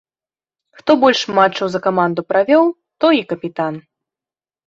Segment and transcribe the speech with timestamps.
[0.79, 2.65] Хто больш матчаў за каманду правёў,
[3.05, 3.73] той і капітан.